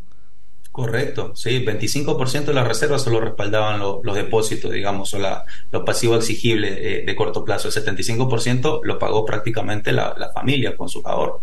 Correcto, 0.71 1.33
sí, 1.35 1.65
25% 1.65 2.45
de 2.45 2.55
las 2.55 2.69
reservas 2.69 3.03
solo 3.03 3.19
respaldaban 3.21 3.81
los 3.81 4.15
depósitos, 4.15 4.71
digamos, 4.71 5.13
o 5.15 5.19
la, 5.19 5.45
los 5.73 5.83
pasivos 5.83 6.19
exigibles 6.19 6.77
eh, 6.79 7.03
de 7.05 7.17
corto 7.17 7.45
plazo. 7.45 7.69
El 7.69 7.75
75% 7.75 8.81
lo 8.85 8.99
pagó 8.99 9.25
prácticamente 9.25 9.91
la, 9.91 10.15
la 10.17 10.31
familia 10.31 10.77
con 10.77 10.89
sus 10.89 11.05
ahorros. 11.05 11.41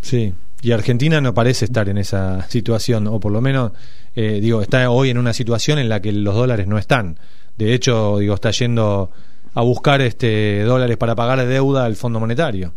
Sí, 0.00 0.34
y 0.62 0.70
Argentina 0.70 1.20
no 1.20 1.34
parece 1.34 1.64
estar 1.64 1.88
en 1.88 1.98
esa 1.98 2.48
situación, 2.48 3.08
o 3.08 3.18
por 3.18 3.32
lo 3.32 3.40
menos, 3.40 3.72
eh, 4.14 4.38
digo, 4.40 4.62
está 4.62 4.88
hoy 4.90 5.10
en 5.10 5.18
una 5.18 5.32
situación 5.32 5.80
en 5.80 5.88
la 5.88 6.00
que 6.00 6.12
los 6.12 6.36
dólares 6.36 6.68
no 6.68 6.78
están. 6.78 7.18
De 7.58 7.74
hecho, 7.74 8.18
digo, 8.18 8.34
está 8.34 8.52
yendo 8.52 9.10
a 9.54 9.62
buscar 9.62 10.00
este 10.00 10.62
dólares 10.62 10.96
para 10.96 11.16
pagar 11.16 11.44
deuda 11.46 11.84
al 11.84 11.96
Fondo 11.96 12.20
Monetario. 12.20 12.72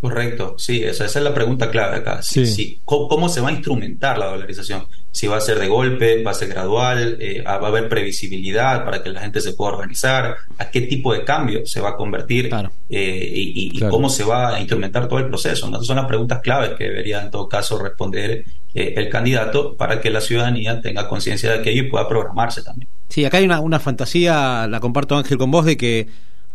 Correcto, 0.00 0.54
sí, 0.56 0.82
esa, 0.84 1.06
es 1.06 1.16
la 1.16 1.34
pregunta 1.34 1.68
clave 1.68 1.96
acá. 1.96 2.22
Sí, 2.22 2.78
¿Cómo, 2.84 3.28
se 3.28 3.40
va 3.40 3.48
a 3.48 3.52
instrumentar 3.52 4.16
la 4.16 4.26
dolarización? 4.26 4.86
Si 5.18 5.26
va 5.26 5.38
a 5.38 5.40
ser 5.40 5.58
de 5.58 5.66
golpe, 5.66 6.22
va 6.22 6.30
a 6.30 6.34
ser 6.34 6.46
gradual, 6.46 7.16
eh, 7.18 7.42
va 7.42 7.54
a 7.54 7.66
haber 7.66 7.88
previsibilidad 7.88 8.84
para 8.84 9.02
que 9.02 9.08
la 9.08 9.20
gente 9.20 9.40
se 9.40 9.52
pueda 9.52 9.72
organizar, 9.72 10.36
a 10.58 10.70
qué 10.70 10.82
tipo 10.82 11.12
de 11.12 11.24
cambio 11.24 11.66
se 11.66 11.80
va 11.80 11.88
a 11.88 11.96
convertir 11.96 12.48
eh, 12.88 13.32
y, 13.34 13.80
cómo 13.80 14.10
se 14.10 14.22
va 14.22 14.54
a 14.54 14.60
instrumentar 14.60 15.08
todo 15.08 15.18
el 15.18 15.26
proceso. 15.26 15.66
Esas 15.70 15.86
son 15.86 15.96
las 15.96 16.06
preguntas 16.06 16.40
claves 16.40 16.74
que 16.78 16.84
debería 16.84 17.20
en 17.20 17.32
todo 17.32 17.48
caso 17.48 17.82
responder 17.82 18.44
eh, 18.72 18.94
el 18.96 19.08
candidato 19.08 19.74
para 19.74 20.00
que 20.00 20.08
la 20.08 20.20
ciudadanía 20.20 20.80
tenga 20.80 21.08
conciencia 21.08 21.50
de 21.50 21.58
aquello 21.58 21.82
y 21.82 21.90
pueda 21.90 22.06
programarse 22.06 22.62
también. 22.62 22.88
Sí, 23.08 23.24
acá 23.24 23.38
hay 23.38 23.44
una, 23.44 23.58
una 23.58 23.80
fantasía, 23.80 24.68
la 24.68 24.78
comparto 24.78 25.16
Ángel 25.16 25.36
con 25.36 25.50
vos, 25.50 25.64
de 25.64 25.76
que 25.76 26.06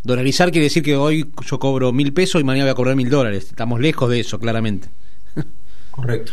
Dolarizar 0.04 0.52
quiere 0.52 0.68
decir 0.68 0.84
que 0.84 0.96
hoy 0.96 1.30
yo 1.46 1.60
cobro 1.60 1.92
mil 1.92 2.14
pesos 2.14 2.40
y 2.40 2.46
mañana 2.46 2.64
voy 2.64 2.72
a 2.72 2.76
cobrar 2.76 2.96
mil 2.96 3.10
dólares. 3.10 3.48
Estamos 3.50 3.82
lejos 3.82 4.10
de 4.10 4.22
eso, 4.22 4.40
claramente. 4.40 4.88
Correcto, 5.92 6.32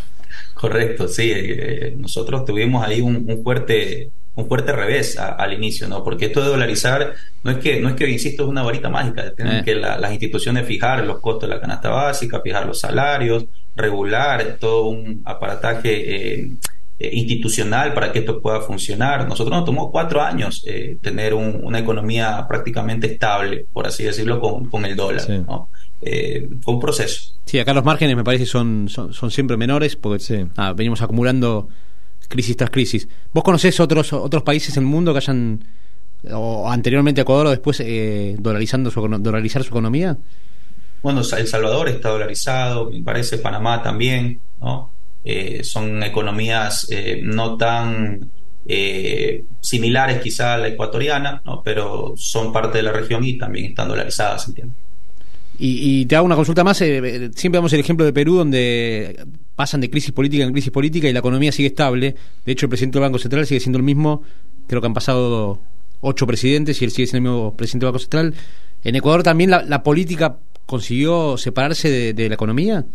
correcto, 0.54 1.08
sí. 1.08 1.32
Eh, 1.34 1.94
nosotros 1.96 2.44
tuvimos 2.44 2.86
ahí 2.86 3.00
un, 3.00 3.42
fuerte 3.42 4.10
un 4.36 4.46
fuerte 4.46 4.72
revés 4.72 5.18
al 5.18 5.52
inicio, 5.52 5.88
¿no? 5.88 6.02
Porque 6.02 6.26
esto 6.26 6.40
de 6.40 6.48
dolarizar 6.48 7.14
no 7.42 7.50
es 7.50 7.58
que 7.58 7.80
no 7.80 7.88
es 7.88 7.94
que 7.94 8.08
insisto 8.08 8.44
es 8.44 8.48
una 8.48 8.62
varita 8.62 8.88
mágica, 8.88 9.34
tienen 9.34 9.58
eh. 9.58 9.62
que 9.64 9.74
las 9.74 10.10
instituciones 10.10 10.66
fijar 10.66 11.04
los 11.04 11.20
costos 11.20 11.48
de 11.48 11.56
la 11.56 11.60
canasta 11.60 11.90
básica, 11.90 12.40
fijar 12.40 12.64
los 12.66 12.78
salarios, 12.78 13.44
regular 13.76 14.56
todo 14.58 14.86
un 14.86 15.22
aparataje 15.24 16.40
eh, 16.40 16.50
eh, 17.02 17.08
institucional 17.14 17.94
para 17.94 18.12
que 18.12 18.18
esto 18.18 18.42
pueda 18.42 18.60
funcionar. 18.60 19.26
Nosotros 19.26 19.56
nos 19.56 19.64
tomó 19.64 19.90
cuatro 19.90 20.20
años 20.20 20.62
eh, 20.66 20.98
tener 21.00 21.32
una 21.32 21.78
economía 21.78 22.44
prácticamente 22.46 23.06
estable, 23.06 23.64
por 23.72 23.86
así 23.86 24.04
decirlo, 24.04 24.38
con, 24.38 24.84
el 24.84 24.96
dólar. 24.96 25.22
Eh, 26.02 26.48
fue 26.62 26.74
un 26.74 26.80
proceso. 26.80 27.34
Sí, 27.44 27.58
acá 27.58 27.74
los 27.74 27.84
márgenes 27.84 28.16
me 28.16 28.24
parece 28.24 28.46
son, 28.46 28.88
son, 28.88 29.30
siempre 29.30 29.56
menores 29.56 29.96
porque 29.96 30.46
ah, 30.56 30.72
venimos 30.72 31.02
acumulando 31.02 31.68
crisis 32.28 32.56
tras 32.56 32.70
crisis. 32.70 33.08
¿Vos 33.32 33.44
conocés 33.44 33.80
otros, 33.80 34.12
otros 34.12 34.42
países 34.42 34.76
en 34.76 34.84
el 34.84 34.88
mundo 34.88 35.12
que 35.12 35.18
hayan, 35.18 35.64
o 36.30 36.70
anteriormente 36.70 37.20
a 37.20 37.22
Ecuador 37.22 37.46
o 37.48 37.50
después, 37.50 37.82
dolarizando 38.38 38.90
su, 38.90 39.00
dolarizar 39.20 39.62
su 39.62 39.70
economía? 39.70 40.16
Bueno, 41.02 41.20
El 41.20 41.46
Salvador 41.46 41.88
está 41.88 42.10
dolarizado, 42.10 42.90
me 42.90 43.02
parece 43.02 43.38
Panamá 43.38 43.82
también, 43.82 44.40
¿no? 44.60 44.90
Eh, 45.24 45.62
son 45.64 46.02
economías 46.02 46.86
eh, 46.90 47.20
no 47.22 47.56
tan 47.56 48.30
eh, 48.66 49.44
similares 49.60 50.22
quizá 50.22 50.54
a 50.54 50.58
la 50.58 50.68
ecuatoriana, 50.68 51.42
pero 51.62 52.14
son 52.16 52.52
parte 52.52 52.78
de 52.78 52.84
la 52.84 52.92
región 52.92 53.24
y 53.24 53.36
también 53.36 53.66
están 53.66 53.88
dolarizadas, 53.88 54.48
entiendo. 54.48 54.74
Y, 55.62 56.06
te 56.06 56.16
hago 56.16 56.24
una 56.24 56.36
consulta 56.36 56.64
más, 56.64 56.78
siempre 56.78 57.50
damos 57.52 57.70
el 57.74 57.80
ejemplo 57.80 58.06
de 58.06 58.14
Perú 58.14 58.36
donde 58.36 59.26
pasan 59.54 59.82
de 59.82 59.90
crisis 59.90 60.10
política 60.10 60.42
en 60.42 60.52
crisis 60.52 60.70
política 60.70 61.06
y 61.06 61.12
la 61.12 61.18
economía 61.18 61.52
sigue 61.52 61.68
estable, 61.68 62.16
de 62.46 62.52
hecho 62.52 62.64
el 62.64 62.70
presidente 62.70 62.98
del 62.98 63.02
Banco 63.02 63.18
Central 63.18 63.46
sigue 63.46 63.60
siendo 63.60 63.76
el 63.76 63.82
mismo, 63.82 64.22
creo 64.66 64.80
que 64.80 64.86
han 64.86 64.94
pasado 64.94 65.60
ocho 66.00 66.26
presidentes 66.26 66.80
y 66.80 66.86
él 66.86 66.90
sigue 66.90 67.08
siendo 67.08 67.28
el 67.28 67.34
mismo 67.34 67.56
presidente 67.56 67.84
del 67.84 67.92
Banco 67.92 67.98
Central. 67.98 68.34
¿En 68.82 68.96
Ecuador 68.96 69.22
también 69.22 69.50
la, 69.50 69.82
política 69.82 70.38
consiguió 70.64 71.36
separarse 71.36 72.14
de 72.14 72.28
la 72.28 72.34
economía? 72.36 72.86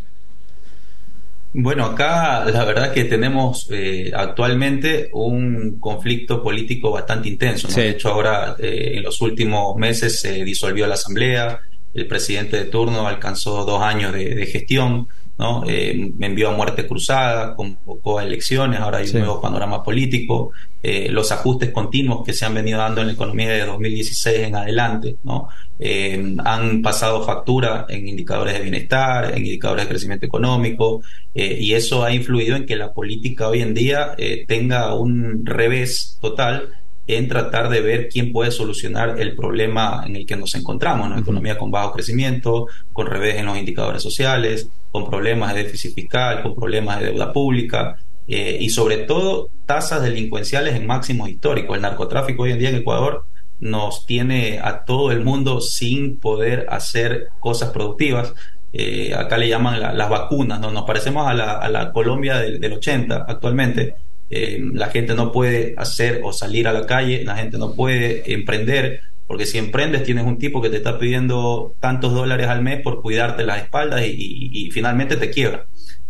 Bueno, 1.57 1.85
acá 1.85 2.43
la 2.43 2.65
verdad 2.65 2.91
que 2.91 3.05
tenemos 3.05 3.69
eh, 3.71 4.11
actualmente 4.13 5.09
un 5.13 5.79
conflicto 5.79 6.43
político 6.43 6.91
bastante 6.91 7.29
intenso. 7.29 7.69
De 7.69 7.91
hecho, 7.91 8.09
ahora 8.09 8.57
eh, 8.59 8.95
en 8.95 9.03
los 9.03 9.21
últimos 9.21 9.73
meses 9.77 10.19
se 10.19 10.43
disolvió 10.43 10.85
la 10.85 10.95
Asamblea, 10.95 11.57
el 11.95 12.07
presidente 12.07 12.57
de 12.57 12.65
turno 12.65 13.07
alcanzó 13.07 13.63
dos 13.63 13.81
años 13.81 14.13
de, 14.13 14.45
gestión, 14.45 15.07
¿no? 15.37 15.63
Eh, 15.65 16.11
envió 16.19 16.49
a 16.49 16.55
muerte 16.55 16.85
cruzada, 16.85 17.55
convocó 17.55 18.19
a 18.19 18.23
elecciones, 18.23 18.81
ahora 18.81 18.97
hay 18.97 19.09
un 19.09 19.19
nuevo 19.19 19.41
panorama 19.41 19.81
político, 19.81 20.51
eh, 20.83 21.07
los 21.09 21.31
ajustes 21.31 21.71
continuos 21.71 22.25
que 22.25 22.33
se 22.33 22.45
han 22.45 22.53
venido 22.53 22.79
dando 22.79 23.01
en 23.01 23.07
la 23.07 23.13
economía 23.13 23.49
de 23.49 23.65
2016 23.65 24.39
en 24.39 24.55
adelante, 24.55 25.15
¿no? 25.23 25.47
Eh, 25.79 26.35
han 26.43 26.81
pasado 26.81 27.23
factura 27.23 27.85
en 27.87 28.07
indicadores 28.07 28.55
de 28.55 28.61
bienestar, 28.61 29.31
en 29.33 29.45
indicadores 29.45 29.85
de 29.85 29.89
crecimiento 29.89 30.25
económico, 30.25 31.01
y 31.33 31.73
eso 31.73 32.03
ha 32.03 32.13
influido 32.13 32.55
en 32.55 32.65
que 32.65 32.77
la 32.77 32.93
política 32.93 33.49
hoy 33.49 33.61
en 33.61 33.73
día 33.73 34.15
tenga 34.47 34.95
un 34.95 35.45
revés 35.45 36.17
total 36.21 36.69
en 37.07 37.27
tratar 37.27 37.69
de 37.69 37.81
ver 37.81 38.09
quién 38.09 38.31
puede 38.31 38.51
solucionar 38.51 39.19
el 39.19 39.35
problema 39.35 40.03
en 40.05 40.15
el 40.15 40.25
que 40.25 40.35
nos 40.35 40.55
encontramos, 40.55 41.07
una 41.07 41.19
economía 41.19 41.57
con 41.57 41.69
bajo 41.69 41.93
crecimiento, 41.93 42.67
con 42.91 43.07
revés 43.07 43.35
en 43.37 43.45
los 43.45 43.57
indicadores 43.57 44.01
sociales, 44.01 44.69
con 44.91 45.09
problemas 45.09 45.53
de 45.53 45.63
déficit 45.63 45.93
fiscal, 45.93 46.41
con 46.41 46.55
problemas 46.55 46.99
de 46.99 47.07
deuda 47.07 47.31
pública 47.31 47.95
eh, 48.27 48.57
y 48.59 48.69
sobre 48.69 48.97
todo 48.97 49.49
tasas 49.65 50.01
delincuenciales 50.01 50.75
en 50.75 50.87
máximos 50.87 51.29
históricos. 51.29 51.75
El 51.75 51.83
narcotráfico 51.83 52.43
hoy 52.43 52.53
en 52.53 52.59
día 52.59 52.69
en 52.69 52.77
Ecuador 52.77 53.25
nos 53.59 54.05
tiene 54.05 54.59
a 54.59 54.83
todo 54.83 55.11
el 55.11 55.23
mundo 55.23 55.61
sin 55.61 56.17
poder 56.17 56.65
hacer 56.69 57.27
cosas 57.39 57.69
productivas. 57.69 58.33
Eh, 58.73 59.13
acá 59.13 59.37
le 59.37 59.47
llaman 59.47 59.79
las 59.79 60.09
vacunas, 60.09 60.59
¿no? 60.59 60.71
nos 60.71 60.83
parecemos 60.83 61.25
a 61.27 61.33
la, 61.33 61.91
Colombia 61.93 62.39
del, 62.39 62.59
del 62.59 62.73
80 62.73 63.25
actualmente 63.27 63.95
eh, 64.29 64.59
la 64.73 64.87
gente 64.87 65.13
no 65.13 65.31
puede 65.31 65.75
hacer 65.77 66.21
o 66.23 66.33
salir 66.33 66.67
a 66.67 66.73
la 66.73 66.85
calle, 66.85 67.23
la 67.23 67.35
gente 67.35 67.57
no 67.57 67.73
puede 67.73 68.33
emprender, 68.33 69.01
porque 69.27 69.45
si 69.45 69.57
emprendes 69.57 70.03
tienes 70.03 70.25
un 70.25 70.37
tipo 70.37 70.61
que 70.61 70.69
te 70.69 70.77
está 70.77 70.97
pidiendo 70.97 71.75
tantos 71.79 72.13
dólares 72.13 72.47
al 72.47 72.61
mes 72.61 72.81
por 72.81 73.01
cuidarte 73.01 73.43
las 73.43 73.63
espaldas 73.63 74.03
y, 74.05 74.69
finalmente 74.71 75.15
te 75.17 75.29
quiebra. 75.29 75.65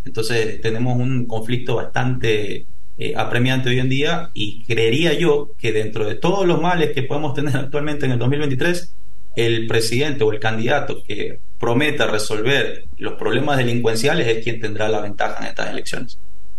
Entonces 0.05 0.62
tenemos 0.62 0.98
un 0.98 1.25
conflicto 1.25 1.75
bastante 1.75 2.65
eh, 2.98 3.13
apremiante 3.15 3.69
hoy 3.69 3.79
en 3.79 3.89
día 3.89 4.29
y 4.34 4.63
creería 4.63 5.13
yo 5.13 5.51
que 5.57 5.74
dentro 5.74 6.05
de 6.05 6.15
todos 6.15 6.45
los 6.45 6.62
males 6.62 6.93
que 6.93 7.03
podemos 7.03 7.34
tener 7.34 7.55
actualmente 7.57 8.05
en 8.05 8.13
el 8.13 8.19
2023, 8.19 8.93
el 9.36 9.67
presidente 9.67 10.24
o 10.24 10.31
el 10.31 10.39
candidato 10.39 11.03
que 11.03 11.39
prometa 11.60 12.07
resolver 12.07 12.86
los 12.98 13.13
problemas 13.15 13.57
delincuenciales 13.57 14.27
es 14.27 14.43
quien 14.43 14.62
tendrá 14.62 14.88
la 14.88 15.01
ventaja 15.01 15.39
en 15.41 15.48
estas 15.48 15.72
elecciones. 15.72 16.17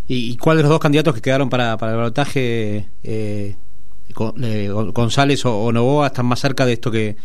¿Y, 0.08 0.36
cuál 0.36 0.56
de 0.56 0.62
los 0.62 0.70
dos 0.70 0.78
candidatos 0.78 1.14
que 1.14 1.20
quedaron 1.20 1.50
para, 1.50 1.76
para 1.76 1.92
el 1.92 1.98
balotaje, 1.98 2.88
eh, 3.02 3.56
eh, 4.08 4.68
González 4.70 5.44
o, 5.44 5.72
Novoa, 5.72 6.06
están 6.06 6.26
más 6.26 6.40
cerca 6.40 6.64
de 6.64 6.75
esto 6.75 6.90
que, 6.90 7.16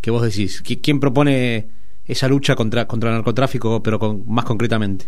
que 0.00 0.10
vos 0.10 0.22
decís? 0.22 0.62
¿Quién 0.62 1.00
propone 1.00 1.68
esa 2.06 2.28
lucha 2.28 2.54
contra, 2.54 2.86
contra 2.86 3.10
el 3.10 3.16
narcotráfico, 3.16 3.82
pero 3.82 3.98
con, 3.98 4.24
más 4.26 4.44
concretamente? 4.44 5.06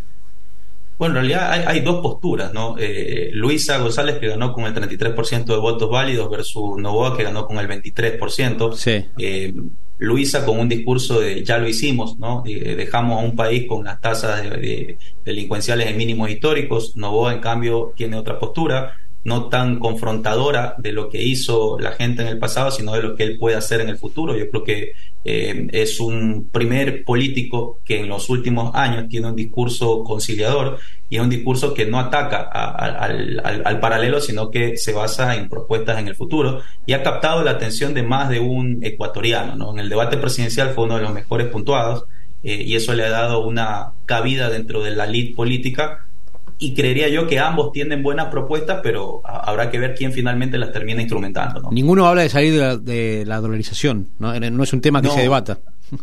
Bueno, 0.98 1.18
en 1.18 1.26
realidad 1.26 1.64
hay, 1.66 1.80
dos 1.80 2.00
posturas, 2.00 2.52
¿no? 2.52 2.76
Eh, 2.78 3.30
Luisa 3.32 3.78
González 3.78 4.18
que 4.20 4.28
ganó 4.28 4.52
con 4.52 4.64
el 4.66 4.74
33% 4.74 5.46
de 5.46 5.56
votos 5.56 5.90
válidos 5.90 6.30
versus 6.30 6.78
Novoa 6.78 7.16
que 7.16 7.24
ganó 7.24 7.46
con 7.46 7.58
el 7.58 7.68
23%. 7.68 8.74
Sí. 8.74 9.06
Eh, 9.18 9.52
Luisa 9.98 10.44
con 10.44 10.58
un 10.58 10.68
discurso 10.68 11.20
de 11.20 11.44
ya 11.44 11.58
lo 11.58 11.68
hicimos, 11.68 12.18
¿no? 12.18 12.42
Eh, 12.46 12.74
dejamos 12.74 13.20
a 13.20 13.24
un 13.24 13.36
país 13.36 13.66
con 13.68 13.84
las 13.84 14.00
tasas 14.00 14.42
de, 14.42 14.98
delincuenciales 15.24 15.88
en 15.88 15.96
mínimos 15.96 16.30
históricos. 16.30 16.96
Novoa, 16.96 17.32
en 17.32 17.40
cambio, 17.40 17.92
tiene 17.96 18.16
otra 18.16 18.38
postura, 18.38 18.94
no 19.24 19.48
tan 19.48 19.78
confrontadora 19.78 20.74
de 20.78 20.92
lo 20.92 21.08
que 21.08 21.22
hizo 21.22 21.78
la 21.78 21.92
gente 21.92 22.22
en 22.22 22.28
el 22.28 22.38
pasado, 22.38 22.70
sino 22.70 22.92
de 22.94 23.02
lo 23.02 23.14
que 23.14 23.22
él 23.22 23.38
puede 23.38 23.56
hacer 23.56 23.80
en 23.80 23.88
el 23.88 23.98
futuro. 23.98 24.36
Yo 24.36 24.50
creo 24.50 24.64
que 24.64 24.92
eh, 25.24 25.68
es 25.72 26.00
un 26.00 26.48
primer 26.50 27.04
político 27.04 27.78
que 27.84 28.00
en 28.00 28.08
los 28.08 28.28
últimos 28.28 28.74
años 28.74 29.08
tiene 29.08 29.28
un 29.28 29.36
discurso 29.36 30.02
conciliador 30.02 30.78
y 31.08 31.16
es 31.16 31.22
un 31.22 31.30
discurso 31.30 31.74
que 31.74 31.86
no 31.86 32.00
ataca 32.00 32.42
al, 32.42 33.78
paralelo, 33.80 34.20
sino 34.20 34.50
que 34.50 34.76
se 34.76 34.92
basa 34.92 35.36
en 35.36 35.48
propuestas 35.48 35.98
en 35.98 36.08
el 36.08 36.16
futuro 36.16 36.62
y 36.86 36.94
ha 36.94 37.02
captado 37.02 37.44
la 37.44 37.52
atención 37.52 37.94
de 37.94 38.02
más 38.02 38.30
de 38.30 38.40
un 38.40 38.80
ecuatoriano. 38.82 39.54
¿no? 39.54 39.72
En 39.72 39.78
el 39.78 39.88
debate 39.88 40.16
presidencial 40.16 40.70
fue 40.70 40.84
uno 40.84 40.96
de 40.96 41.02
los 41.02 41.12
mejores 41.12 41.46
puntuados 41.48 42.04
eh, 42.42 42.62
y 42.66 42.74
eso 42.74 42.92
le 42.94 43.04
ha 43.04 43.10
dado 43.10 43.46
una 43.46 43.92
cabida 44.06 44.50
dentro 44.50 44.82
de 44.82 44.90
la 44.90 45.06
lid 45.06 45.36
política 45.36 46.06
y 46.62 46.74
creería 46.74 47.08
yo 47.08 47.26
que 47.26 47.40
ambos 47.40 47.72
tienen 47.72 48.04
buenas 48.04 48.26
propuestas, 48.26 48.78
pero 48.84 49.20
habrá 49.24 49.68
que 49.68 49.80
ver 49.80 49.96
quién 49.96 50.12
finalmente 50.12 50.56
las 50.58 50.70
termina 50.70 51.00
instrumentando. 51.00 51.68
Ninguno 51.72 52.06
habla 52.06 52.22
de 52.22 52.28
salir 52.28 52.78
de 52.78 53.24
la, 53.26 53.40
dolarización, 53.40 54.10
¿no? 54.20 54.38
no 54.38 54.62
es 54.62 54.72
un 54.72 54.80
tema 54.80 55.02
que 55.02 55.10
se 55.10 55.22
debata. 55.22 55.58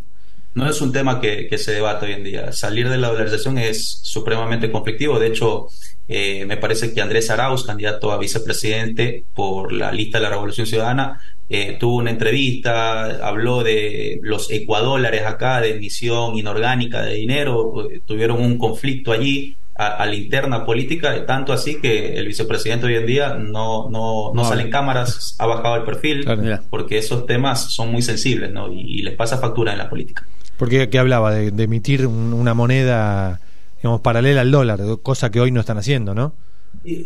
No 0.55 0.67
es 0.67 0.81
un 0.81 0.91
tema 0.91 1.21
que, 1.21 1.47
se 1.59 1.73
debata 1.73 2.07
hoy 2.07 2.13
en 2.13 2.23
día. 2.23 2.51
Salir 2.51 2.89
de 2.89 2.97
la 2.97 3.09
dolarización 3.09 3.59
es 3.59 3.99
supremamente 4.01 4.71
conflictivo. 4.71 5.19
De 5.19 5.27
hecho, 5.27 5.67
eh, 6.07 6.43
me 6.47 6.57
parece 6.57 6.91
que 6.91 7.01
Andrés 7.01 7.29
Arauz, 7.29 7.63
candidato 7.63 8.11
a 8.11 8.17
vicepresidente 8.17 9.23
por 9.35 9.71
la 9.71 9.91
lista 9.91 10.17
de 10.17 10.23
la 10.23 10.31
Revolución 10.31 10.65
Ciudadana, 10.65 11.21
eh, 11.47 11.77
tuvo 11.79 11.97
una 11.97 12.09
entrevista, 12.09 13.25
habló 13.25 13.63
de 13.63 14.19
los 14.23 14.49
ecuadólares 14.49 15.21
acá, 15.27 15.61
de 15.61 15.75
emisión 15.75 16.35
inorgánica 16.35 17.03
de 17.03 17.13
dinero, 17.13 17.87
tuvieron 18.07 18.41
un 18.41 18.57
conflicto 18.57 19.11
allí 19.11 19.55
a, 19.79 20.05
la 20.05 20.13
interna 20.13 20.65
política, 20.65 21.25
tanto 21.25 21.53
así 21.53 21.79
que 21.79 22.15
el 22.15 22.27
vicepresidente 22.27 22.86
hoy 22.88 22.95
en 22.95 23.05
día 23.05 23.36
no, 23.36 23.89
no, 23.89 24.33
no, 24.33 24.43
sale 24.43 24.63
en 24.63 24.69
cámaras, 24.69 25.38
ha 25.39 25.45
bajado 25.45 25.77
el 25.77 25.83
perfil, 25.83 26.25
porque 26.69 26.98
esos 26.98 27.25
temas 27.25 27.74
son 27.74 27.89
muy 27.89 28.01
sensibles 28.01 28.51
¿no? 28.51 28.71
y, 28.71 29.01
les 29.01 29.15
pasa 29.15 29.38
factura 29.38 29.71
en 29.71 29.77
la 29.77 29.89
política. 29.89 30.25
Porque 30.57 30.89
qué 30.89 31.00
hablaba 31.00 31.33
de, 31.33 31.51
de 31.51 31.63
emitir 31.63 32.05
una 32.05 32.53
moneda 32.53 33.39
digamos, 33.77 34.01
paralela 34.01 34.41
al 34.41 34.51
dólar, 34.51 34.81
cosa 35.01 35.31
que 35.31 35.39
hoy 35.39 35.51
no 35.51 35.62
están 35.62 35.77
haciendo, 35.77 36.13
¿no? 36.13 36.33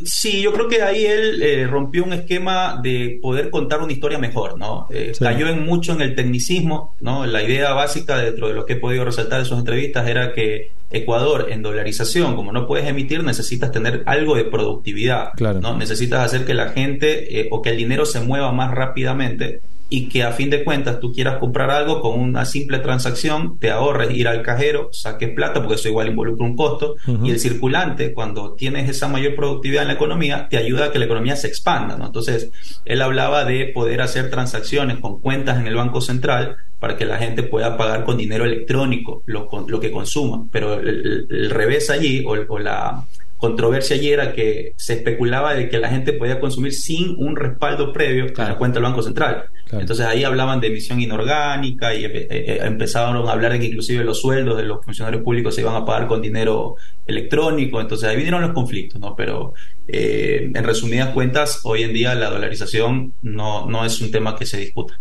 Sí, 0.06 0.42
yo 0.42 0.54
creo 0.54 0.68
que 0.68 0.82
ahí 0.84 1.06
él 1.06 1.42
eh, 1.42 1.66
rompió 1.68 2.04
un 2.04 2.14
esquema 2.14 2.80
de 2.82 3.18
poder 3.22 3.50
contar 3.50 3.82
una 3.82 3.92
historia 3.92 4.20
mejor, 4.20 4.58
¿no? 4.58 4.88
Eh, 4.92 5.14
cayó 5.20 5.48
en 5.48 5.66
mucho 5.66 5.94
en 5.94 6.02
el 6.02 6.16
tecnicismo, 6.16 6.96
¿no? 7.00 7.26
La 7.26 7.42
idea 7.42 7.74
básica 7.74 8.18
dentro 8.18 8.48
de 8.48 8.54
lo 8.54 8.66
que 8.66 8.74
he 8.74 8.78
podido 8.78 9.06
resaltar 9.06 9.40
en 9.40 9.46
sus 9.46 9.58
entrevistas 9.58 10.08
era 10.08 10.34
que 10.34 10.72
Ecuador 10.94 11.48
en 11.50 11.62
dolarización, 11.62 12.36
como 12.36 12.52
no 12.52 12.68
puedes 12.68 12.88
emitir, 12.88 13.24
necesitas 13.24 13.72
tener 13.72 14.04
algo 14.06 14.36
de 14.36 14.46
productividad, 14.46 15.34
¿no? 15.60 15.76
Necesitas 15.76 16.26
hacer 16.26 16.46
que 16.46 16.54
la 16.54 16.70
gente 16.70 17.40
eh, 17.40 17.48
o 17.52 17.62
que 17.62 17.72
el 17.72 17.78
dinero 17.78 18.06
se 18.06 18.22
mueva 18.22 18.52
más 18.52 18.72
rápidamente 18.72 19.62
y 19.94 20.10
que 20.10 20.24
a 20.24 20.32
fin 20.32 20.50
de 20.50 20.64
cuentas 20.64 21.00
tú 21.00 21.14
quieras 21.14 21.38
comprar 21.38 21.70
algo 21.70 22.02
con 22.02 22.20
una 22.20 22.46
simple 22.46 22.80
transacción, 22.80 23.60
te 23.60 23.70
ahorres 23.70 24.10
ir 24.10 24.28
al 24.28 24.42
cajero, 24.42 24.90
saques 24.92 25.30
plata, 25.36 25.60
porque 25.60 25.76
eso 25.76 25.88
igual 25.88 26.08
involucra 26.08 26.44
un 26.48 26.56
costo, 26.56 26.96
y 27.24 27.30
el 27.30 27.40
circulante, 27.40 28.12
cuando 28.12 28.54
tienes 28.54 28.90
esa 28.90 29.08
mayor 29.08 29.36
productividad 29.36 29.84
en 29.84 29.90
la 29.90 29.94
economía, 29.94 30.48
te 30.50 30.58
ayuda 30.58 30.86
a 30.86 30.92
que 30.92 30.98
la 30.98 31.06
economía 31.06 31.36
se 31.36 31.46
expanda. 31.46 31.96
¿no? 31.96 32.08
Entonces, 32.08 32.50
él 32.86 33.04
hablaba 33.04 33.46
de 33.46 33.68
poder 33.68 34.02
hacer 34.02 34.32
transacciones 34.32 34.98
con 34.98 35.20
cuentas 35.20 35.60
en 35.60 35.68
el 35.68 35.76
Banco 35.76 36.02
Central 36.02 36.58
para 36.80 36.98
que 36.98 37.06
la 37.06 37.20
gente 37.20 37.44
pueda 37.44 37.78
pagar 37.78 38.04
con 38.04 38.18
dinero 38.18 38.46
electrónico 38.46 39.22
lo, 39.28 39.48
lo 39.68 39.80
que 39.80 39.92
consuma, 39.92 40.48
pero 40.52 40.74
el, 40.74 41.52
revés 41.52 41.92
allí, 41.92 42.26
o 42.26 42.58
la 42.58 43.06
controversia 43.44 43.98
allí 43.98 44.10
era 44.10 44.32
que 44.32 44.74
se 44.78 44.94
especulaba 44.94 45.54
de 45.54 45.68
que 45.68 45.78
la 45.78 45.90
gente 45.90 46.14
podía 46.14 46.40
consumir 46.40 46.72
sin 46.72 47.14
un 47.18 47.36
respaldo 47.36 47.92
previo 47.92 48.28
a 48.38 48.44
la 48.44 48.58
cuenta 48.58 48.76
del 48.76 48.84
Banco 48.84 49.04
Central. 49.04 49.50
Entonces 49.70 50.06
ahí 50.06 50.24
hablaban 50.24 50.62
de 50.62 50.68
emisión 50.68 51.02
inorgánica 51.02 51.94
y 51.94 52.06
eh, 52.06 52.28
eh, 52.30 52.60
empezaron 52.64 53.28
a 53.28 53.32
hablar 53.34 53.52
de 53.52 53.60
que 53.60 53.66
inclusive 53.66 54.06
los 54.06 54.22
sueldos 54.22 54.56
de 54.56 54.64
los 54.64 54.86
funcionarios 54.86 55.24
públicos 55.24 55.54
se 55.54 55.60
iban 55.60 55.76
a 55.76 55.84
pagar 55.84 56.08
con 56.08 56.22
dinero 56.22 56.78
electrónico. 57.06 57.82
Entonces 57.82 58.08
ahí 58.08 58.16
vinieron 58.16 58.44
los 58.44 58.52
conflictos, 58.52 59.02
¿no? 59.02 59.14
Pero 59.14 59.54
eh, 59.90 60.50
en 60.56 60.64
resumidas 60.64 61.10
cuentas, 61.10 61.60
hoy 61.66 61.84
en 61.84 61.92
día 61.92 62.16
la 62.16 62.30
dolarización 62.30 63.12
no, 63.24 63.68
no 63.68 63.84
es 63.84 64.00
un 64.00 64.10
tema 64.10 64.38
que 64.38 64.46
se 64.46 64.58
discuta. 64.58 64.98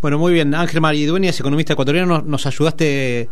Bueno, 0.00 0.16
muy 0.16 0.32
bien. 0.32 0.54
Ángel 0.54 0.80
Maridueñas, 0.80 1.40
economista 1.40 1.72
ecuatoriano, 1.72 2.22
nos 2.22 2.46
ayudaste 2.46 3.28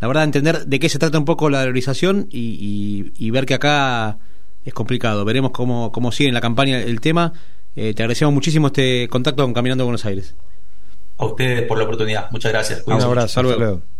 la 0.00 0.08
verdad, 0.08 0.24
entender 0.24 0.66
de 0.66 0.78
qué 0.78 0.88
se 0.88 0.98
trata 0.98 1.18
un 1.18 1.24
poco 1.24 1.50
la 1.50 1.58
valorización 1.58 2.28
y, 2.30 3.30
ver 3.30 3.46
que 3.46 3.54
acá 3.54 4.18
es 4.64 4.74
complicado. 4.74 5.24
Veremos 5.24 5.50
cómo, 5.50 5.92
cómo 5.92 6.12
sigue 6.12 6.28
en 6.28 6.34
la 6.34 6.40
campaña 6.40 6.80
el 6.80 7.00
tema. 7.00 7.32
Eh, 7.76 7.94
te 7.94 8.02
agradecemos 8.02 8.34
muchísimo 8.34 8.68
este 8.68 9.08
contacto 9.08 9.42
con 9.42 9.52
Caminando 9.52 9.84
Buenos 9.84 10.04
Aires. 10.04 10.34
A 11.18 11.26
ustedes 11.26 11.62
por 11.62 11.78
la 11.78 11.84
oportunidad. 11.84 12.30
Muchas 12.30 12.52
gracias. 12.52 12.82
Un 12.86 13.00
abrazo. 13.00 13.40
Hasta 13.40 13.97